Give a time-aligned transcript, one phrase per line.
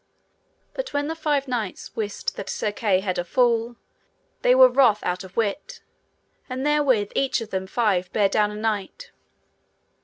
[0.73, 3.75] But when the five knights wist that Sir Kay had a fall,
[4.41, 5.79] they were wroth out of wit,
[6.49, 9.11] and therewith each of them five bare down a knight.